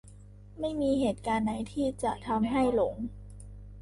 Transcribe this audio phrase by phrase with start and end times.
[0.59, 2.95] ไม่มีเหตุการณ์ไหนที่จะทำให้หลง